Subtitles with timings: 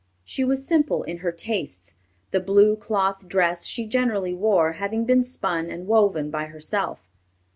[0.23, 1.93] She was simple in her tastes,
[2.31, 7.07] the blue cloth dress she generally wore having been spun and woven by herself.